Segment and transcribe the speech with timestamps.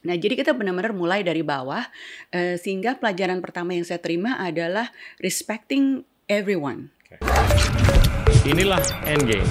[0.00, 1.84] Nah, jadi kita benar-benar mulai dari bawah,
[2.32, 4.88] uh, sehingga pelajaran pertama yang saya terima adalah
[5.20, 6.88] respecting everyone.
[7.04, 7.20] Okay.
[8.48, 9.44] Inilah Endgame.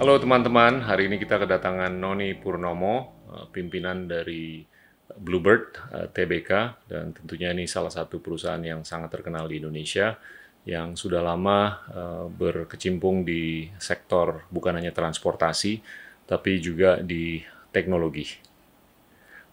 [0.00, 4.64] Halo teman-teman, hari ini kita kedatangan Noni Purnomo, eh, pimpinan dari
[5.20, 6.50] Bluebird uh, TBK,
[6.88, 10.16] dan tentunya ini salah satu perusahaan yang sangat terkenal di Indonesia
[10.68, 15.80] yang sudah lama uh, berkecimpung di sektor bukan hanya transportasi,
[16.28, 17.40] tapi juga di
[17.72, 18.28] teknologi.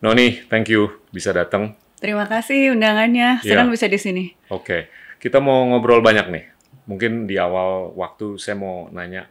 [0.04, 1.74] Noni, thank you bisa datang.
[1.98, 3.74] Terima kasih undangannya, senang yeah.
[3.74, 4.26] bisa di sini.
[4.54, 4.82] Oke, okay.
[5.18, 6.46] kita mau ngobrol banyak nih.
[6.86, 9.26] Mungkin di awal waktu saya mau nanya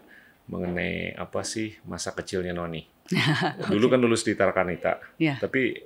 [0.51, 2.83] mengenai apa sih masa kecilnya Noni.
[3.07, 3.71] okay.
[3.73, 5.39] Dulu kan lulus di Tarkanita, yeah.
[5.39, 5.79] tapi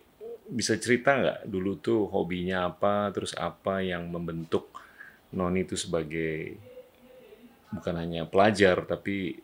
[0.51, 4.73] bisa cerita nggak dulu tuh hobinya apa, terus apa yang membentuk
[5.31, 6.59] Noni itu sebagai
[7.71, 9.39] bukan hanya pelajar tapi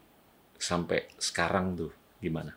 [0.58, 2.56] sampai sekarang tuh gimana?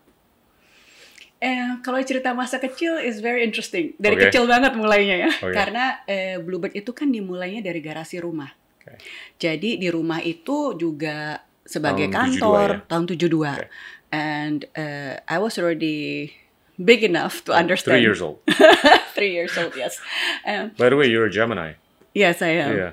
[1.40, 3.96] Eh, kalau cerita masa kecil is very interesting.
[3.96, 4.24] Dari okay.
[4.28, 5.32] kecil banget mulainya ya.
[5.32, 5.56] Okay.
[5.56, 8.52] Karena eh, Bluebird itu kan dimulainya dari garasi rumah.
[8.84, 9.00] Okay.
[9.40, 12.90] Jadi di rumah itu juga sebagai tahun kantor 72, ya?
[12.92, 13.24] tahun 72.
[13.40, 13.68] Okay.
[14.10, 16.34] And uh, I was already
[16.76, 18.02] big enough to understand.
[18.02, 18.44] Three years old.
[19.16, 20.02] Three years old, yes.
[20.44, 21.80] Um, By the way, you're a Gemini.
[22.12, 22.76] Yes, I am.
[22.76, 22.92] Yeah.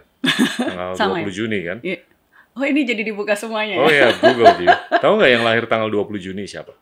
[0.58, 1.32] Tanggal Sama 20 ya?
[1.32, 1.78] Juni kan?
[1.82, 2.02] Yeah.
[2.56, 4.72] Oh ini jadi dibuka semuanya Oh ya, Google you.
[4.96, 6.72] Tahu nggak yang lahir tanggal 20 Juni siapa?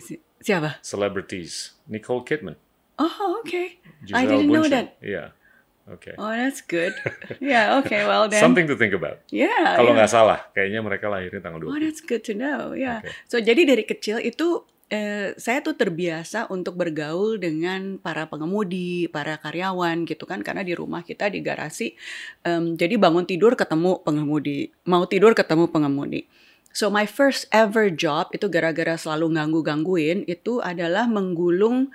[0.00, 0.80] Si siapa?
[0.80, 1.76] Celebrities.
[1.84, 2.56] Nicole Kidman.
[2.96, 3.78] Oh, okay.
[4.12, 4.96] I didn't know that.
[5.04, 5.36] Yeah.
[5.82, 6.14] Okay.
[6.14, 6.94] Oh, that's good.
[7.42, 8.38] Yeah, okay, well then.
[8.38, 9.18] Something to think about.
[9.34, 9.74] Yeah.
[9.74, 10.14] Kalau nggak yeah.
[10.14, 11.74] salah, kayaknya mereka lahirnya tanggal 20.
[11.74, 12.70] Oh, that's good to know.
[12.70, 13.02] Yeah.
[13.02, 13.12] Okay.
[13.26, 19.40] So jadi dari kecil itu eh, saya tuh terbiasa untuk bergaul dengan para pengemudi, para
[19.40, 21.96] karyawan gitu kan, karena di rumah kita di garasi,
[22.44, 26.28] um, jadi bangun tidur ketemu pengemudi, mau tidur ketemu pengemudi.
[26.76, 31.92] So my first ever job itu gara-gara selalu ganggu-gangguin itu adalah menggulung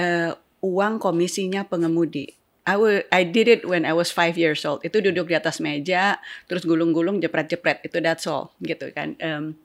[0.00, 0.32] uh,
[0.64, 2.36] uang komisinya pengemudi.
[2.68, 2.76] I,
[3.08, 4.84] I did it when I was five years old.
[4.84, 7.80] Itu duduk di atas meja, terus gulung-gulung, jepret-jepret.
[7.80, 9.16] Itu that's all, gitu kan.
[9.24, 9.56] Um,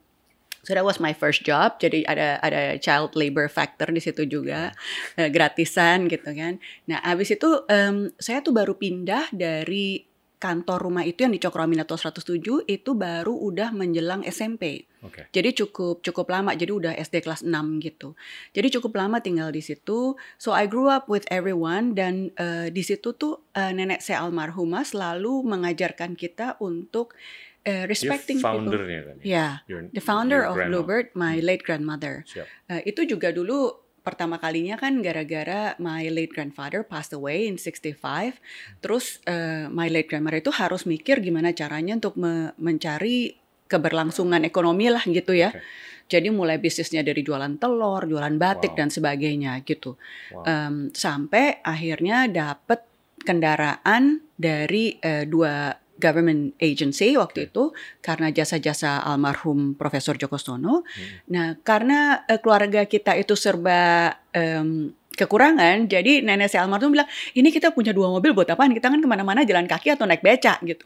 [0.64, 1.76] So that was my first job.
[1.78, 4.72] Jadi ada ada child labor factor di situ juga,
[5.20, 6.58] uh, gratisan gitu kan.
[6.88, 10.14] Nah, abis itu um, saya tuh baru pindah dari
[10.44, 14.84] kantor rumah itu yang di Cokroaminoto 107 itu baru udah menjelang SMP.
[15.00, 15.24] Okay.
[15.32, 16.52] Jadi cukup cukup lama.
[16.52, 18.12] Jadi udah SD kelas 6 gitu.
[18.52, 20.20] Jadi cukup lama tinggal di situ.
[20.36, 24.84] So I grew up with everyone dan uh, di situ tuh uh, nenek saya almarhumah
[24.84, 27.16] selalu mengajarkan kita untuk
[27.66, 29.20] uh, respecting You're foundernya people.
[29.20, 29.26] kan?
[29.26, 31.44] Ya, yeah, the founder of Bluebird, my hmm.
[31.44, 32.24] late grandmother.
[32.68, 37.96] Uh, itu juga dulu pertama kalinya kan gara-gara my late grandfather passed away in 65.
[37.96, 38.32] Hmm.
[38.84, 44.92] Terus uh, my late grandmother itu harus mikir gimana caranya untuk me mencari keberlangsungan ekonomi
[44.92, 45.50] lah gitu ya.
[45.50, 45.64] Okay.
[46.04, 48.78] Jadi mulai bisnisnya dari jualan telur, jualan batik wow.
[48.84, 49.96] dan sebagainya gitu.
[50.36, 50.44] Wow.
[50.44, 52.84] Um, sampai akhirnya dapat
[53.24, 57.70] kendaraan dari uh, dua government agency waktu itu
[58.02, 60.82] karena jasa-jasa almarhum Profesor Joko Stono.
[60.82, 61.08] Hmm.
[61.30, 67.06] Nah, karena uh, keluarga kita itu serba um, kekurangan, jadi nenek saya almarhum bilang,
[67.38, 68.74] ini kita punya dua mobil buat apaan?
[68.74, 70.84] Kita kan ke mana-mana jalan kaki atau naik beca gitu.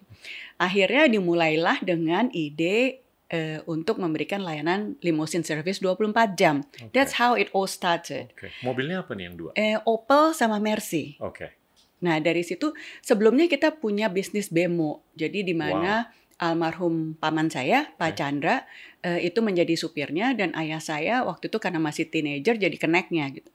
[0.61, 6.61] Akhirnya dimulailah dengan ide uh, untuk memberikan layanan limousine service 24 jam.
[6.69, 6.93] Okay.
[6.93, 8.37] That's how it all started.
[8.37, 8.53] Okay.
[8.61, 9.51] Mobilnya apa nih yang dua?
[9.57, 11.17] Uh, Opel sama Mercy.
[11.21, 11.49] Oke.
[11.49, 11.51] Okay.
[11.99, 12.71] Nah, dari situ
[13.03, 15.03] sebelumnya kita punya bisnis bemo.
[15.19, 16.51] Jadi di mana wow.
[16.51, 18.63] almarhum paman saya, Pak Chandra,
[19.03, 23.51] uh, itu menjadi supirnya dan ayah saya waktu itu karena masih teenager jadi keneknya gitu.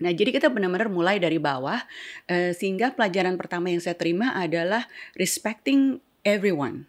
[0.00, 1.84] Nah, jadi kita benar-benar mulai dari bawah
[2.32, 6.88] uh, sehingga pelajaran pertama yang saya terima adalah respecting everyone.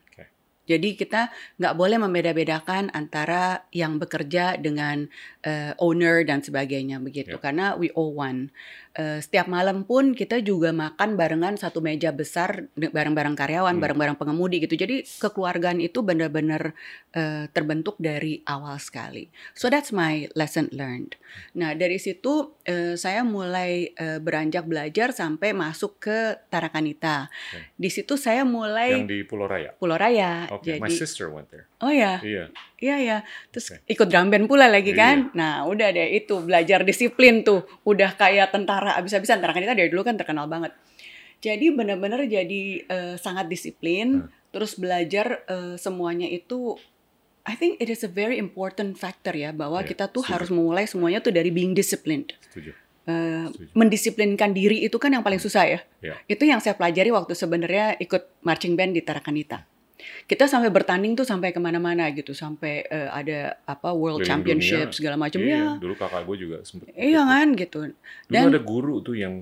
[0.72, 1.28] Jadi kita
[1.60, 5.10] nggak boleh membeda-bedakan antara yang bekerja dengan
[5.44, 7.44] uh, owner dan sebagainya begitu, yeah.
[7.44, 8.54] karena we all one.
[8.92, 13.84] Uh, setiap malam pun kita juga makan barengan satu meja besar bareng-bareng karyawan, hmm.
[13.88, 14.76] bareng-bareng pengemudi gitu.
[14.76, 16.76] Jadi kekeluargaan itu benar-benar
[17.16, 19.32] uh, terbentuk dari awal sekali.
[19.56, 21.16] So that's my lesson learned.
[21.56, 27.32] Nah dari situ uh, saya mulai uh, beranjak belajar sampai masuk ke Tarakanita.
[27.32, 27.72] Okay.
[27.80, 29.72] Di situ saya mulai yang di Pulau Raya.
[29.80, 30.52] Pulau Raya.
[30.60, 30.76] Okay.
[30.76, 31.72] Jadi, My sister went there.
[31.80, 32.20] Oh ya.
[32.20, 32.52] Iya.
[32.82, 33.18] Iya ya.
[33.54, 33.94] Terus okay.
[33.94, 35.30] ikut drum band pula lagi kan.
[35.30, 35.38] Iya.
[35.38, 37.62] Nah, udah deh itu belajar disiplin tuh.
[37.86, 39.38] Udah kayak tentara abis-abisan.
[39.38, 40.74] Tentara kita dari dulu kan terkenal banget.
[41.42, 44.26] Jadi benar-benar jadi uh, sangat disiplin.
[44.26, 44.30] Hmm.
[44.52, 46.76] Terus belajar uh, semuanya itu
[47.42, 50.34] I think it is a very important factor ya bahwa yeah, kita tuh setuju.
[50.38, 52.38] harus memulai semuanya tuh dari being disciplined.
[52.46, 52.78] Setuju.
[53.02, 55.80] Uh, mendisiplinkan diri itu kan yang paling susah ya.
[56.06, 56.22] Yeah.
[56.30, 59.66] Itu yang saya pelajari waktu sebenarnya ikut marching band di Tarakanita.
[60.26, 64.88] Kita sampai bertanding tuh sampai ke mana-mana gitu sampai uh, ada apa World Keliling Championship
[64.92, 64.98] dunia.
[64.98, 67.80] segala macam iya, ya dulu kakak gue juga sempet iya kan gitu
[68.28, 69.34] dan dulu ada guru tuh yang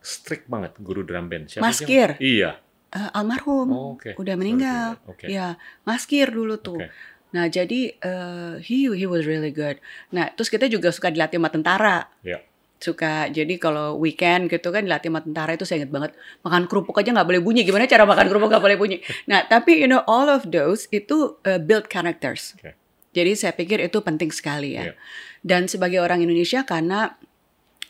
[0.00, 2.50] strict banget guru drum band Siapa Maskir yang, iya
[2.94, 4.16] uh, almarhum oh, okay.
[4.16, 5.28] udah meninggal okay.
[5.30, 6.90] ya Maskir dulu tuh okay.
[7.28, 9.76] Nah, jadi uh, he he was really good.
[10.08, 12.08] Nah, terus kita juga suka dilatih sama tentara.
[12.24, 12.40] Yeah
[12.78, 13.26] suka.
[13.30, 16.10] Jadi kalau weekend gitu kan dilatih sama tentara itu saya ingat banget.
[16.46, 17.62] Makan kerupuk aja nggak boleh bunyi.
[17.66, 18.96] Gimana cara makan kerupuk nggak boleh bunyi?
[19.26, 22.54] Nah tapi you know all of those itu uh, build characters.
[22.58, 22.74] Okay.
[23.08, 24.92] jadi saya pikir itu penting sekali ya.
[24.92, 24.96] Yeah.
[25.42, 27.18] dan sebagai orang Indonesia karena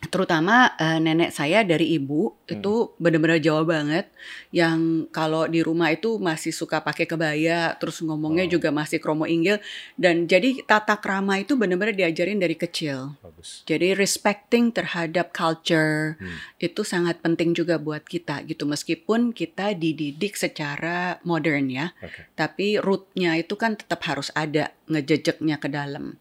[0.07, 2.55] terutama uh, nenek saya dari ibu hmm.
[2.55, 4.07] itu benar-benar Jawa banget
[4.55, 8.51] yang kalau di rumah itu masih suka pakai kebaya terus ngomongnya oh.
[8.55, 9.59] juga masih kromo inggil
[9.99, 13.67] dan jadi tata krama itu benar-benar diajarin dari kecil Bagus.
[13.67, 16.63] jadi respecting terhadap culture hmm.
[16.63, 22.31] itu sangat penting juga buat kita gitu meskipun kita dididik secara modern ya okay.
[22.39, 26.17] tapi rootnya itu kan tetap harus ada ngejejeknya ke dalam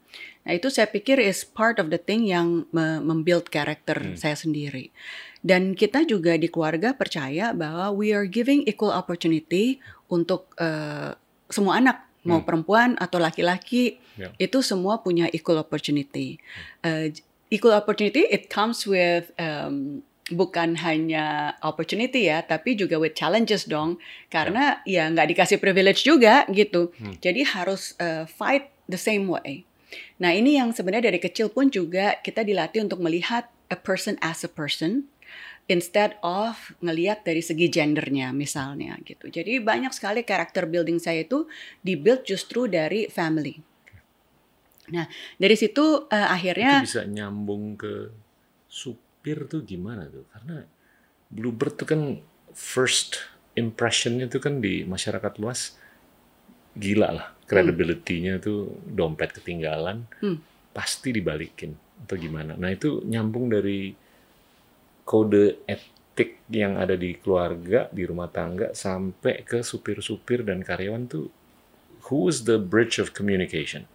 [0.47, 2.63] Nah itu saya pikir is part of the thing yang
[3.03, 4.15] membuild karakter hmm.
[4.15, 4.95] saya sendiri.
[5.44, 11.11] Dan kita juga di keluarga percaya bahwa we are giving equal opportunity untuk uh,
[11.51, 12.47] semua anak mau hmm.
[12.47, 14.31] perempuan atau laki-laki yeah.
[14.39, 16.39] itu semua punya equal opportunity.
[16.79, 17.11] Uh,
[17.51, 19.99] equal opportunity it comes with um,
[20.31, 23.99] bukan hanya opportunity ya, tapi juga with challenges dong.
[24.31, 25.11] Karena yeah.
[25.11, 26.95] ya nggak dikasih privilege juga gitu.
[26.95, 27.19] Hmm.
[27.19, 29.67] Jadi harus uh, fight the same way.
[30.19, 34.44] Nah, ini yang sebenarnya dari kecil pun juga kita dilatih untuk melihat a person as
[34.44, 35.07] a person
[35.68, 39.28] instead of ngelihat dari segi gendernya misalnya gitu.
[39.28, 41.48] Jadi banyak sekali karakter building saya itu
[41.84, 43.60] dibuild justru dari family.
[44.88, 45.04] Nah,
[45.36, 48.07] dari situ uh, akhirnya itu bisa nyambung ke
[48.72, 50.24] supir tuh gimana tuh?
[50.31, 50.63] Karena
[51.28, 52.01] Bluebird tuh kan
[52.56, 53.19] first
[53.60, 55.75] impressionnya tuh kan di masyarakat luas
[56.80, 58.44] gila lah credibility-nya hmm.
[58.44, 60.38] tuh dompet ketinggalan hmm.
[60.75, 61.73] pasti dibalikin
[62.03, 62.53] atau gimana.
[62.59, 63.95] Nah itu nyambung dari
[65.07, 71.31] kode etik yang ada di keluarga, di rumah tangga sampai ke supir-supir dan karyawan tuh
[72.11, 73.88] who was the bridge of communication?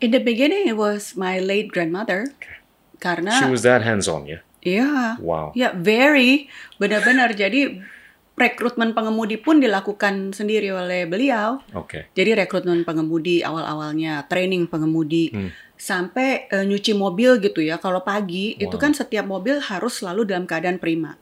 [0.00, 2.32] In the beginning it was my late grandmother.
[2.40, 2.56] Okay.
[2.98, 4.40] Karena she was that hands on ya.
[4.40, 4.42] Yeah?
[4.58, 4.80] Iya.
[4.82, 5.10] Yeah.
[5.22, 5.46] Wow.
[5.52, 6.50] Ya yeah, very
[6.80, 7.84] benar-benar jadi
[8.38, 11.58] rekrutmen pengemudi pun dilakukan sendiri oleh beliau.
[11.74, 11.90] Oke.
[11.90, 12.02] Okay.
[12.14, 15.50] Jadi rekrutmen pengemudi awal-awalnya, training pengemudi, hmm.
[15.74, 17.82] sampai uh, nyuci mobil gitu ya.
[17.82, 18.64] Kalau pagi wow.
[18.70, 21.18] itu kan setiap mobil harus selalu dalam keadaan prima.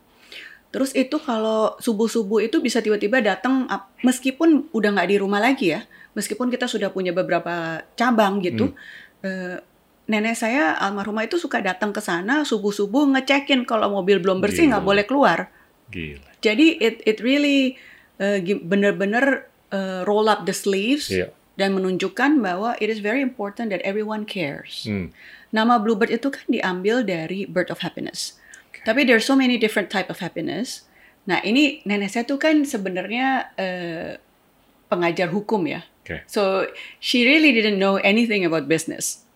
[0.70, 3.64] Terus itu kalau subuh-subuh itu bisa tiba-tiba datang
[4.04, 8.70] meskipun udah nggak di rumah lagi ya, meskipun kita sudah punya beberapa cabang gitu.
[8.70, 9.24] Hmm.
[9.24, 9.56] Uh,
[10.06, 14.84] nenek saya almarhumah itu suka datang ke sana subuh-subuh ngecekin kalau mobil belum bersih nggak
[14.84, 15.50] boleh keluar.
[15.91, 16.31] Gila.
[16.43, 17.79] Jadi it it really
[18.19, 21.31] uh, benar-benar uh, roll up the sleeves yeah.
[21.55, 24.87] dan menunjukkan bahwa it is very important that everyone cares.
[24.87, 25.15] Hmm.
[25.55, 28.37] Nama Bluebird itu kan diambil dari bird of happiness.
[28.71, 28.83] Okay.
[28.83, 30.85] Tapi there are so many different type of happiness.
[31.27, 34.11] Nah ini nenek saya tuh kan sebenarnya uh,
[34.91, 35.87] pengajar hukum ya.
[36.06, 36.23] Okay.
[36.31, 36.71] So
[37.03, 39.27] she really didn't know anything about business.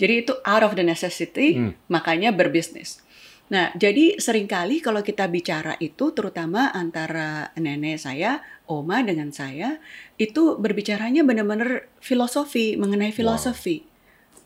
[0.00, 1.76] Jadi itu out of the necessity, hmm.
[1.92, 3.04] makanya berbisnis.
[3.50, 8.38] Nah, jadi sering kali kalau kita bicara itu terutama antara nenek saya,
[8.70, 9.82] oma dengan saya,
[10.14, 13.82] itu berbicaranya benar-benar filosofi, mengenai filosofi.
[13.82, 13.90] Wow.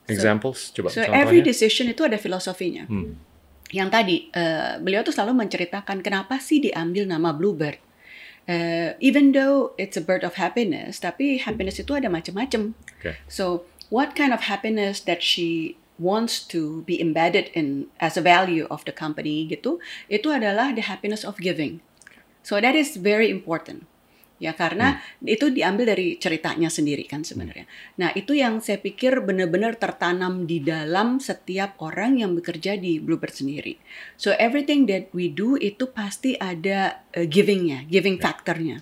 [0.08, 1.20] Examples, so, coba So contohnya.
[1.20, 2.88] every decision itu ada filosofinya.
[2.88, 3.16] Hmm.
[3.68, 7.80] Yang tadi, uh, beliau tuh selalu menceritakan kenapa sih diambil nama Bluebird.
[8.44, 12.76] Uh, even though it's a bird of happiness, tapi happiness itu ada macam-macam.
[13.00, 13.16] Okay.
[13.28, 18.66] So, what kind of happiness that she wants to be embedded in as a value
[18.70, 19.78] of the company gitu,
[20.10, 21.78] itu adalah the happiness of giving.
[22.44, 23.86] So that is very important.
[24.42, 25.30] Ya karena hmm.
[25.30, 27.70] itu diambil dari ceritanya sendiri kan sebenarnya.
[27.70, 27.96] Hmm.
[28.02, 33.30] Nah, itu yang saya pikir benar-benar tertanam di dalam setiap orang yang bekerja di Bluebird
[33.30, 33.78] sendiri.
[34.18, 38.24] So everything that we do itu pasti ada uh, givingnya, giving yeah.
[38.26, 38.76] factornya.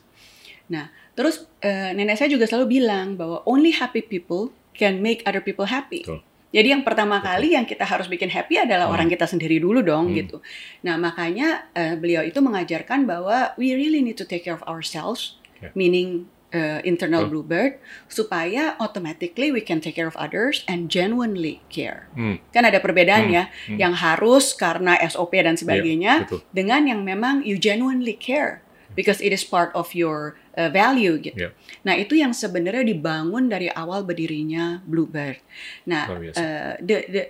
[0.73, 5.45] Nah, terus uh, nenek saya juga selalu bilang bahwa only happy people can make other
[5.45, 6.00] people happy.
[6.09, 6.25] Cool.
[6.52, 8.94] Jadi yang pertama kali yang kita harus bikin happy adalah hmm.
[8.94, 10.16] orang kita sendiri dulu dong hmm.
[10.21, 10.37] gitu.
[10.85, 15.40] Nah makanya uh, beliau itu mengajarkan bahwa we really need to take care of ourselves,
[15.64, 15.73] yeah.
[15.73, 17.28] meaning uh, internal oh.
[17.32, 22.12] bluebird, supaya automatically we can take care of others and genuinely care.
[22.12, 22.38] Hmm.
[22.52, 23.35] Kan ada perbedaan hmm.
[23.35, 23.78] ya, hmm.
[23.80, 28.61] yang harus karena SOP dan sebagainya, yeah, dengan yang memang you genuinely care
[28.92, 31.49] because it is part of your uh, value gitu.
[31.49, 31.52] Yeah.
[31.85, 35.40] Nah itu yang sebenarnya dibangun dari awal berdirinya Bluebird.
[35.88, 37.23] Nah uh, the, the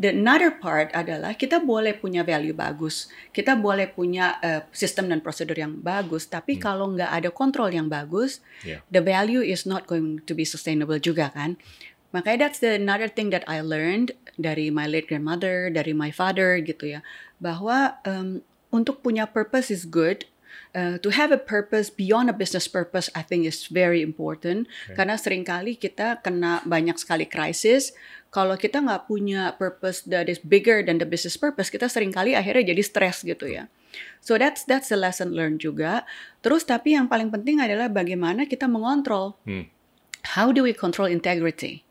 [0.00, 5.20] the another part adalah kita boleh punya value bagus, kita boleh punya uh, sistem dan
[5.20, 6.62] prosedur yang bagus, tapi hmm.
[6.62, 8.80] kalau nggak ada kontrol yang bagus, yeah.
[8.90, 11.60] the value is not going to be sustainable juga kan.
[12.12, 16.60] Makanya that's the another thing that I learned dari my late grandmother, dari my father
[16.60, 17.00] gitu ya,
[17.40, 20.28] bahwa um, untuk punya purpose is good,
[20.74, 24.98] uh, to have a purpose beyond a business purpose I think is very important okay.
[24.98, 27.96] karena sering kali kita kena banyak sekali krisis
[28.32, 32.32] kalau kita nggak punya purpose that is bigger than the business purpose, kita sering kali
[32.32, 33.68] akhirnya jadi stres gitu ya.
[34.24, 36.08] So that's that's the lesson learned juga.
[36.40, 39.36] Terus tapi yang paling penting adalah bagaimana kita mengontrol.
[39.44, 39.68] Hmm.
[40.32, 41.84] How do we control integrity?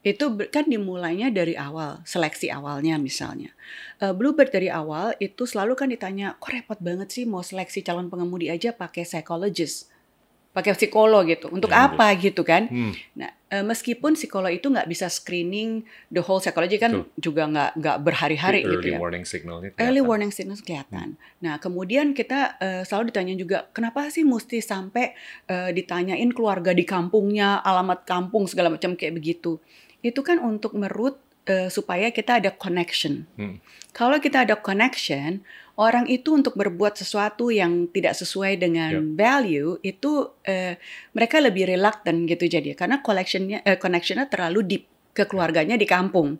[0.00, 3.52] Itu kan dimulainya dari awal, seleksi awalnya misalnya.
[4.00, 8.08] Uh, Bluebird dari awal itu selalu kan ditanya, kok repot banget sih mau seleksi calon
[8.08, 9.90] pengemudi aja pakai psychologist
[10.50, 11.46] pakai psikolog gitu.
[11.50, 12.66] Untuk ya, apa gitu kan?
[12.66, 12.90] Hmm.
[13.14, 17.06] Nah, e, meskipun psikolog itu nggak bisa screening the whole psychology kan Tuh.
[17.14, 18.98] juga nggak nggak berhari-hari gitu ya.
[18.98, 19.86] Early warning signalnya kelihatan.
[19.86, 21.08] Early warning signal kelihatan.
[21.14, 21.38] Hmm.
[21.38, 25.14] Nah, kemudian kita uh, selalu ditanya juga kenapa sih mesti sampai
[25.46, 29.62] uh, ditanyain keluarga di kampungnya, alamat kampung segala macam kayak begitu.
[30.00, 33.24] Itu kan untuk merut uh, supaya kita ada connection.
[33.36, 33.58] Hmm.
[33.90, 35.42] Kalau kita ada connection,
[35.80, 39.16] orang itu untuk berbuat sesuatu yang tidak sesuai dengan yep.
[39.16, 40.74] value itu uh,
[41.16, 44.84] mereka lebih reluctant gitu jadi karena collectionnya uh, connectionnya terlalu deep
[45.16, 46.38] ke keluarganya di kampung.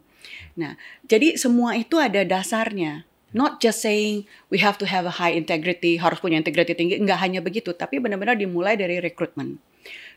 [0.60, 0.76] Nah,
[1.08, 3.08] jadi semua itu ada dasarnya.
[3.30, 7.22] Not just saying we have to have a high integrity, harus punya integrity tinggi, enggak
[7.22, 9.62] hanya begitu, tapi benar-benar dimulai dari rekrutmen.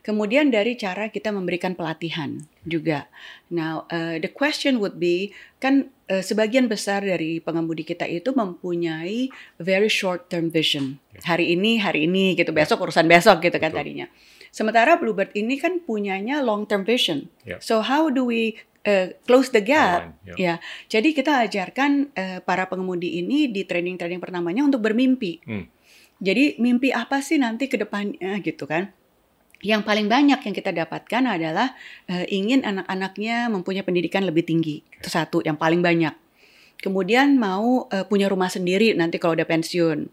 [0.03, 2.35] Kemudian dari cara kita memberikan pelatihan
[2.67, 3.07] juga.
[3.47, 5.31] Now, uh, the question would be,
[5.63, 9.31] kan uh, sebagian besar dari pengemudi kita itu mempunyai
[9.63, 10.99] very short term vision.
[11.15, 11.35] Ya.
[11.35, 12.67] Hari ini, hari ini gitu, ya.
[12.67, 14.11] besok urusan besok gitu kan tadinya.
[14.51, 17.31] Sementara Bluebird ini kan punyanya long term vision.
[17.47, 17.63] Yeah.
[17.63, 20.19] So how do we uh, close the gap?
[20.27, 20.35] Yeah.
[20.35, 20.53] Ya,
[20.91, 25.39] jadi kita ajarkan uh, para pengemudi ini di training-training pertamanya untuk bermimpi.
[25.47, 25.71] Hmm.
[26.19, 28.91] Jadi mimpi apa sih nanti ke depannya gitu kan?
[29.63, 31.71] Yang paling banyak yang kita dapatkan adalah
[32.11, 34.83] uh, ingin anak-anaknya mempunyai pendidikan lebih tinggi.
[34.99, 36.11] Itu satu yang paling banyak.
[36.83, 40.11] Kemudian mau uh, punya rumah sendiri nanti kalau udah pensiun.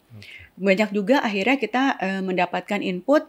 [0.54, 3.26] Banyak juga akhirnya kita uh, mendapatkan input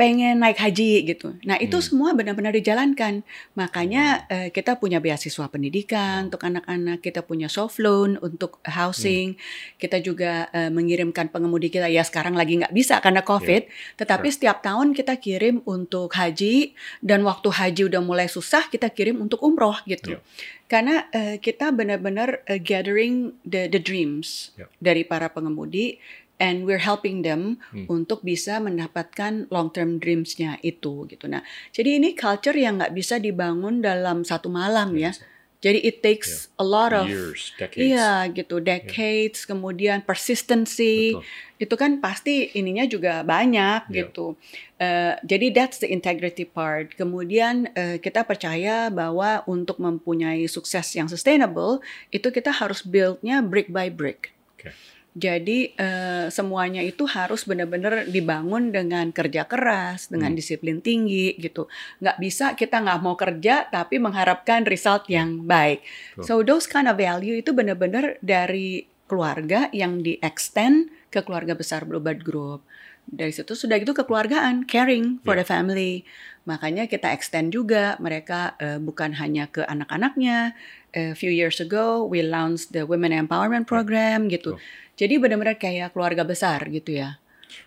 [0.00, 1.36] pengen naik haji gitu.
[1.44, 1.84] Nah itu hmm.
[1.84, 3.20] semua benar-benar dijalankan.
[3.52, 4.32] Makanya hmm.
[4.32, 9.76] uh, kita punya beasiswa pendidikan untuk anak-anak, kita punya soft loan untuk housing, hmm.
[9.76, 11.92] kita juga uh, mengirimkan pengemudi kita.
[11.92, 14.00] Ya sekarang lagi nggak bisa karena covid, yeah.
[14.00, 14.36] tetapi sure.
[14.40, 16.72] setiap tahun kita kirim untuk haji
[17.04, 20.16] dan waktu haji udah mulai susah kita kirim untuk umroh gitu.
[20.16, 20.24] Yeah.
[20.70, 24.70] Karena uh, kita benar-benar uh, gathering the the dreams yeah.
[24.80, 26.00] dari para pengemudi
[26.40, 27.84] and we're helping them hmm.
[27.86, 31.28] untuk bisa mendapatkan long term dreamsnya itu gitu.
[31.28, 35.12] Nah, jadi ini culture yang nggak bisa dibangun dalam satu malam ya.
[35.60, 36.56] Jadi it takes yeah.
[36.56, 37.84] a lot of years, decades.
[37.84, 39.48] Iya gitu, decades, yeah.
[39.52, 41.12] kemudian persistency.
[41.12, 41.28] Betul.
[41.60, 43.96] Itu kan pasti ininya juga banyak yeah.
[44.00, 44.40] gitu.
[44.80, 46.96] Uh, jadi that's the integrity part.
[46.96, 53.68] Kemudian uh, kita percaya bahwa untuk mempunyai sukses yang sustainable itu kita harus buildnya brick
[53.68, 54.32] by brick.
[54.56, 54.72] Okay.
[55.10, 60.38] Jadi uh, semuanya itu harus benar-benar dibangun dengan kerja keras, dengan hmm.
[60.38, 61.66] disiplin tinggi gitu.
[61.98, 65.82] Nggak bisa kita nggak mau kerja tapi mengharapkan result yang baik.
[66.22, 71.82] So those kind of value itu benar-benar dari keluarga yang di extend ke keluarga besar
[71.82, 72.62] Bluebird Group.
[73.10, 75.42] Dari situ sudah itu kekeluargaan, caring for yeah.
[75.42, 76.06] the family.
[76.46, 80.54] Makanya kita extend juga mereka uh, bukan hanya ke anak-anaknya.
[80.90, 84.38] A few years ago we launched the Women Empowerment Program yeah.
[84.38, 84.54] gitu.
[84.54, 84.62] Oh
[85.00, 87.16] jadi benar-benar kayak keluarga besar gitu ya.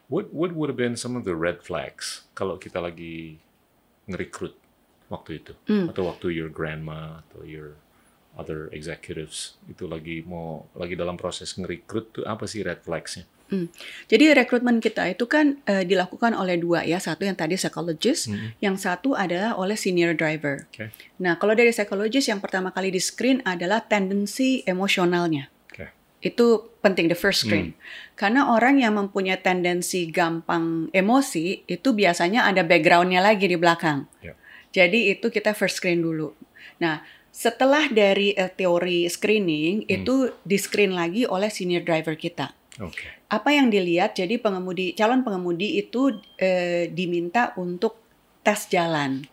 [0.06, 3.42] What what would have been some of the red flags kalau kita lagi
[4.06, 4.54] ngerekrut
[5.10, 5.90] waktu itu mm.
[5.90, 7.74] atau waktu your grandma atau your
[8.38, 13.26] other executives itu lagi mau lagi dalam proses ngerekrut tuh apa sih red flagsnya?
[13.54, 13.70] Hmm.
[14.10, 18.58] Jadi rekrutmen kita itu kan uh, dilakukan oleh dua ya, satu yang tadi psychologist, hmm.
[18.58, 20.66] yang satu adalah oleh senior driver.
[20.74, 20.90] Okay.
[21.22, 25.53] Nah kalau dari psychologist yang pertama kali di screen adalah tendensi emosionalnya.
[26.24, 27.76] Itu penting the first screen.
[27.76, 27.80] Hmm.
[28.16, 34.08] Karena orang yang mempunyai tendensi gampang emosi itu biasanya ada backgroundnya lagi di belakang.
[34.24, 34.40] Yeah.
[34.72, 36.32] Jadi itu kita first screen dulu.
[36.80, 37.04] Nah
[37.34, 39.96] setelah dari uh, teori screening hmm.
[40.00, 42.56] itu di screen lagi oleh senior driver kita.
[42.80, 43.20] Okay.
[43.30, 44.16] Apa yang dilihat?
[44.18, 48.00] Jadi pengemudi calon pengemudi itu uh, diminta untuk
[48.42, 49.26] tes jalan.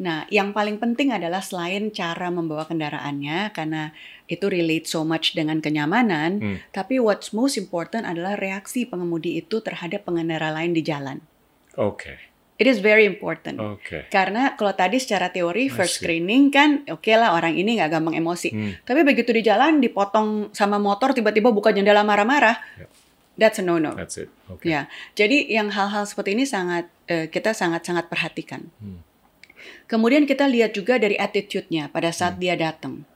[0.00, 3.92] Nah, yang paling penting adalah selain cara membawa kendaraannya, karena
[4.30, 6.56] itu relate so much dengan kenyamanan, hmm.
[6.70, 11.18] tapi what's most important adalah reaksi pengemudi itu terhadap pengendara lain di jalan.
[11.74, 11.98] Oke.
[11.98, 12.16] Okay.
[12.60, 13.56] It is very important.
[13.56, 14.04] Okay.
[14.12, 18.20] Karena kalau tadi secara teori first screening kan oke okay lah orang ini nggak gampang
[18.20, 18.52] emosi.
[18.52, 18.76] Hmm.
[18.84, 22.60] Tapi begitu di jalan dipotong sama motor tiba-tiba buka jendela marah-marah.
[22.76, 22.92] Yeah.
[23.40, 23.96] That's a no-no.
[23.96, 24.28] That's it.
[24.44, 24.76] Okay.
[24.76, 24.92] Ya.
[25.16, 28.68] Jadi yang hal-hal seperti ini sangat uh, kita sangat-sangat perhatikan.
[28.76, 29.00] Hmm.
[29.88, 32.42] Kemudian kita lihat juga dari attitude-nya pada saat hmm.
[32.44, 33.08] dia datang.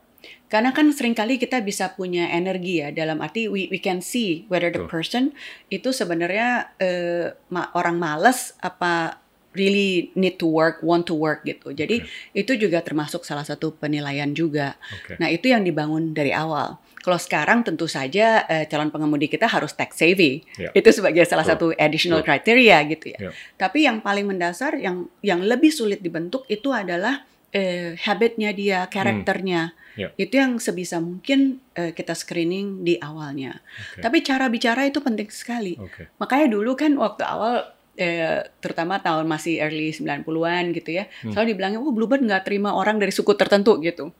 [0.54, 4.46] Karena kan sering kali kita bisa punya energi ya dalam arti we, we can see
[4.46, 5.34] whether the person
[5.66, 9.18] itu sebenarnya uh, ma orang males apa
[9.58, 11.74] really need to work, want to work gitu.
[11.74, 12.38] Jadi okay.
[12.38, 14.78] itu juga termasuk salah satu penilaian juga.
[15.02, 15.18] Okay.
[15.18, 16.78] Nah itu yang dibangun dari awal.
[17.02, 20.46] Kalau sekarang tentu saja uh, calon pengemudi kita harus tech savvy.
[20.54, 20.70] Yeah.
[20.70, 23.30] Itu sebagai salah satu additional criteria gitu ya.
[23.30, 23.32] Yeah.
[23.58, 29.72] Tapi yang paling mendasar, yang yang lebih sulit dibentuk itu adalah uh, habitnya dia, karakternya.
[29.72, 29.82] Hmm.
[29.94, 30.10] Yeah.
[30.18, 33.62] Itu yang sebisa mungkin uh, kita screening di awalnya.
[33.94, 34.02] Okay.
[34.02, 35.78] Tapi cara bicara itu penting sekali.
[35.78, 36.10] Okay.
[36.18, 41.06] Makanya dulu kan waktu awal eh, terutama tahun masih early 90-an gitu ya.
[41.22, 41.30] Hmm.
[41.30, 44.10] Selalu dibilangnya, oh Bluebird nggak terima orang dari suku tertentu gitu.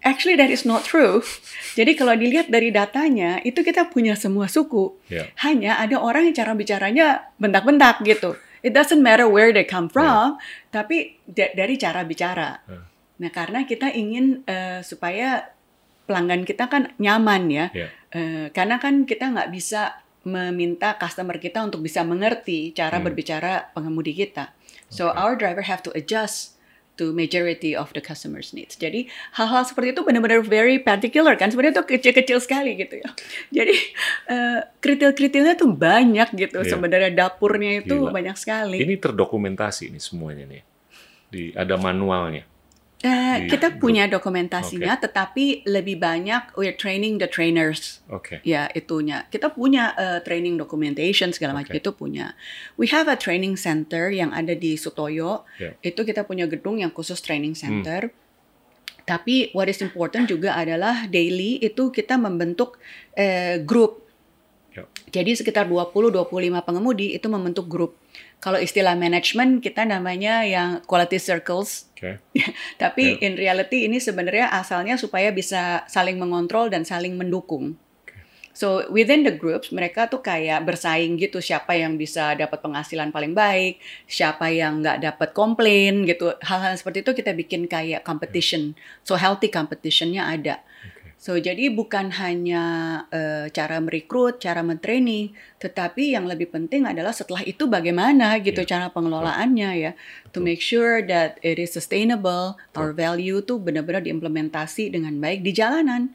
[0.00, 1.20] Actually that is not true.
[1.78, 4.96] Jadi kalau dilihat dari datanya, itu kita punya semua suku.
[5.12, 5.28] Yeah.
[5.44, 8.36] Hanya ada orang yang cara bicaranya bentak-bentak gitu.
[8.60, 10.72] It doesn't matter where they come from, yeah.
[10.72, 12.60] tapi dari cara bicara.
[12.68, 12.84] Yeah.
[13.20, 15.52] Nah karena kita ingin uh, supaya
[16.04, 17.66] pelanggan kita kan nyaman ya.
[17.72, 17.90] Yeah.
[18.12, 23.06] Uh, karena kan kita nggak bisa meminta customer kita untuk bisa mengerti cara hmm.
[23.08, 24.52] berbicara pengemudi kita.
[24.92, 25.16] So okay.
[25.16, 26.59] our driver have to adjust
[27.00, 28.76] to majority of the customers needs.
[28.76, 29.08] Jadi
[29.40, 31.48] hal-hal seperti itu benar-benar very particular kan.
[31.48, 33.08] Sebenarnya itu kecil-kecil sekali gitu ya.
[33.48, 33.74] Jadi
[34.28, 36.60] uh, kritil-kritilnya tuh banyak gitu.
[36.60, 36.68] Yeah.
[36.76, 38.12] Sebenarnya dapurnya itu Gila.
[38.12, 38.84] banyak sekali.
[38.84, 40.62] Ini terdokumentasi ini semuanya nih.
[41.32, 42.44] Di ada manualnya.
[43.00, 45.08] Uh, kita punya dokumentasinya, okay.
[45.08, 48.04] tetapi lebih banyak we're training the trainers.
[48.12, 48.36] Oke.
[48.36, 48.38] Okay.
[48.44, 49.24] Ya itunya.
[49.32, 51.80] Kita punya uh, training documentation segala macam okay.
[51.80, 52.36] itu punya.
[52.76, 55.48] We have a training center yang ada di Sutoyo.
[55.56, 55.80] Yeah.
[55.80, 57.62] Itu kita punya gedung yang khusus training hmm.
[57.64, 58.00] center.
[58.12, 59.04] Hmm.
[59.08, 62.76] Tapi what is important juga adalah daily itu kita membentuk
[63.16, 64.04] uh, grup.
[64.76, 64.84] Yeah.
[65.08, 66.20] Jadi sekitar 20-25
[66.68, 67.96] pengemudi itu membentuk grup.
[68.40, 71.92] Kalau istilah manajemen kita namanya yang quality circles.
[71.92, 72.16] Okay.
[72.82, 73.26] Tapi yeah.
[73.28, 77.76] in reality ini sebenarnya asalnya supaya bisa saling mengontrol dan saling mendukung.
[78.50, 83.32] So within the groups mereka tuh kayak bersaing gitu siapa yang bisa dapat penghasilan paling
[83.32, 83.78] baik,
[84.10, 86.34] siapa yang nggak dapat komplain gitu.
[86.42, 88.74] Hal-hal seperti itu kita bikin kayak competition.
[89.06, 90.64] So healthy competitionnya ada.
[91.20, 92.64] So jadi bukan hanya
[93.12, 98.70] uh, cara merekrut, cara mentraining, tetapi yang lebih penting adalah setelah itu bagaimana gitu yeah.
[98.72, 99.92] cara pengelolaannya ya,
[100.32, 105.52] to make sure that it is sustainable, our value tuh benar-benar diimplementasi dengan baik di
[105.52, 106.08] jalanan.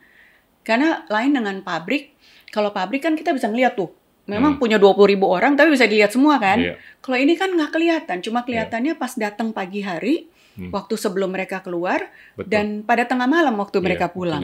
[0.65, 2.17] Karena lain dengan pabrik,
[2.49, 3.93] kalau pabrik kan kita bisa ngeliat tuh,
[4.25, 4.61] memang hmm.
[4.65, 6.57] punya 20 ribu orang tapi bisa dilihat semua kan.
[6.57, 6.81] Yeah.
[7.05, 9.01] Kalau ini kan nggak kelihatan, cuma kelihatannya yeah.
[9.05, 10.73] pas datang pagi hari, hmm.
[10.73, 12.49] waktu sebelum mereka keluar Betul.
[12.49, 14.41] dan pada tengah malam waktu yeah, mereka pulang.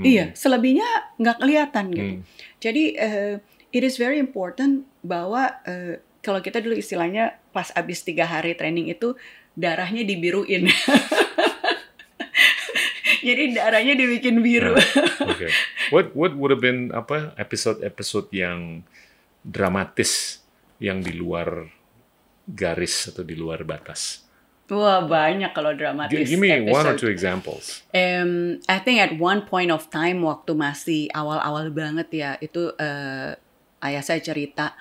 [0.00, 0.08] Hmm.
[0.08, 0.88] Iya, selebihnya
[1.20, 2.12] nggak kelihatan gitu.
[2.16, 2.22] Hmm.
[2.56, 3.36] Jadi uh,
[3.68, 8.88] it is very important bahwa uh, kalau kita dulu istilahnya pas abis tiga hari training
[8.88, 9.12] itu
[9.52, 10.72] darahnya dibiruin.
[13.20, 14.80] Jadi darahnya dibikin biru.
[14.80, 15.28] Yeah.
[15.36, 15.52] Okay.
[15.92, 18.88] What what would have been apa episode-episode yang
[19.44, 20.40] dramatis
[20.80, 21.68] yang di luar
[22.48, 24.24] garis atau di luar batas?
[24.70, 26.30] Wah banyak kalau dramatis.
[26.30, 26.70] Give me episode.
[26.70, 27.82] one or two examples.
[27.90, 33.34] Um, I think at one point of time waktu masih awal-awal banget ya itu uh,
[33.82, 34.78] ayah saya cerita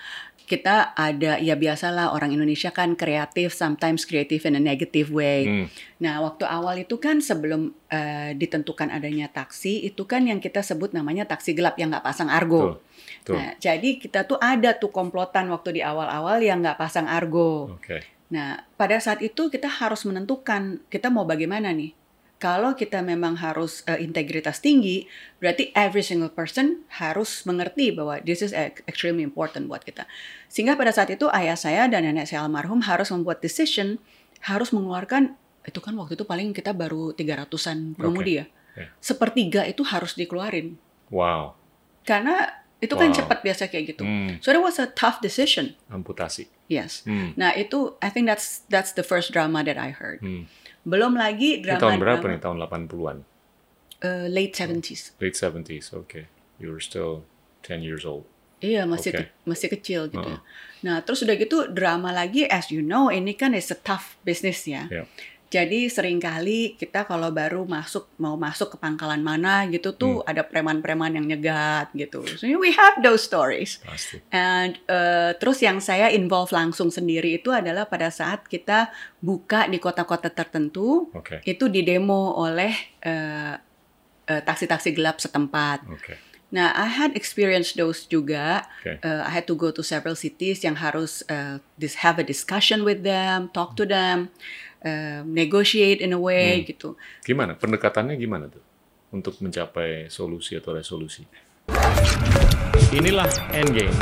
[0.49, 5.45] kita ada ya biasalah orang Indonesia kan kreatif sometimes creative in a negative way.
[5.45, 5.65] Hmm.
[6.01, 10.89] Nah waktu awal itu kan sebelum uh, ditentukan adanya taksi itu kan yang kita sebut
[10.89, 12.81] namanya taksi gelap yang nggak pasang argo.
[12.81, 13.29] Tuh.
[13.29, 13.37] Tuh.
[13.37, 17.77] Nah jadi kita tuh ada tuh komplotan waktu di awal-awal yang nggak pasang argo.
[17.77, 21.97] Okay Nah, pada saat itu kita harus menentukan kita mau bagaimana nih.
[22.39, 25.03] Kalau kita memang harus uh, integritas tinggi,
[25.43, 28.55] berarti every single person harus mengerti bahwa this is
[28.87, 30.07] extremely important buat kita.
[30.47, 33.99] Sehingga pada saat itu ayah saya dan nenek saya almarhum harus membuat decision,
[34.39, 35.35] harus mengeluarkan
[35.67, 38.39] itu kan waktu itu paling kita baru 300-an pengemudi okay.
[38.39, 38.45] ya.
[38.79, 38.89] Yeah.
[39.03, 40.79] Sepertiga itu harus dikeluarin.
[41.11, 41.59] Wow.
[42.07, 43.15] Karena itu kan wow.
[43.15, 44.03] kan cepat biasa kayak gitu.
[44.07, 44.39] Hmm.
[44.39, 45.75] So it was a tough decision.
[45.91, 46.47] Amputasi.
[46.71, 47.03] Yes.
[47.03, 47.35] Hmm.
[47.35, 50.23] Nah itu I think that's that's the first drama that I heard.
[50.23, 50.47] Hmm.
[50.87, 51.75] Belum lagi drama.
[51.75, 52.41] Ini tahun berapa drama, nih?
[52.41, 53.17] Tahun 80-an.
[53.99, 55.19] Uh, late 70s.
[55.19, 55.91] Late 70s.
[56.07, 56.31] Okay.
[56.55, 57.27] You were still
[57.67, 58.23] 10 years old.
[58.59, 59.31] Iya masih okay.
[59.31, 60.19] ke, masih kecil gitu.
[60.23, 60.83] Uh -huh.
[60.83, 64.67] Nah terus udah gitu drama lagi as you know ini kan is a tough business
[64.67, 64.87] ya.
[64.91, 65.07] Yeah.
[65.49, 70.29] Jadi sering kali kita kalau baru masuk mau masuk ke pangkalan mana gitu tuh hmm.
[70.29, 72.21] ada preman-preman yang nyegat gitu.
[72.37, 73.81] So we have those stories.
[73.81, 74.21] Pasti.
[74.29, 78.93] And uh, terus yang saya involve langsung sendiri itu adalah pada saat kita
[79.25, 81.41] buka di kota-kota tertentu, okay.
[81.41, 83.57] itu didemo oleh uh,
[84.29, 85.81] uh, taksi-taksi gelap setempat.
[85.97, 86.29] Okay.
[86.49, 88.65] Nah, I had experience those juga.
[88.81, 88.97] Okay.
[89.05, 92.81] Uh, I had to go to several cities yang harus uh, this have a discussion
[92.85, 94.29] with them, talk to them
[94.83, 96.67] uh, negotiate in a way hmm.
[96.67, 96.89] gitu.
[97.23, 98.63] Gimana pendekatannya gimana tuh
[99.11, 101.25] untuk mencapai solusi atau resolusi?
[102.89, 103.93] Inilah Endgame.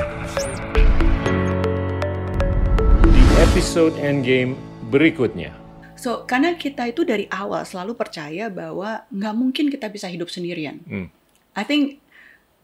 [3.04, 4.56] Di episode Endgame
[4.88, 5.52] berikutnya.
[5.98, 10.80] So, karena kita itu dari awal selalu percaya bahwa nggak mungkin kita bisa hidup sendirian.
[10.86, 11.10] Hmm.
[11.58, 11.98] I think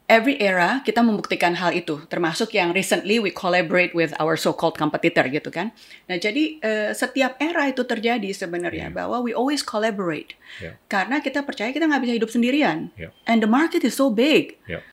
[0.06, 5.24] every era kita membuktikan hal itu, termasuk yang recently we collaborate with our so-called competitor
[5.28, 5.72] gitu kan.
[6.06, 8.96] Nah jadi uh, setiap era itu terjadi sebenarnya yeah.
[8.96, 10.76] bahwa we always collaborate yeah.
[10.92, 12.92] karena kita percaya kita nggak bisa hidup sendirian.
[13.00, 13.16] Yeah.
[13.24, 14.60] And the market is so big.
[14.68, 14.84] Yeah.